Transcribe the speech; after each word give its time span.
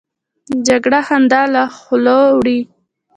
جګړه 0.67 0.99
خندا 1.07 1.41
له 1.53 1.63
خولو 1.77 2.19
وړي 2.37 2.59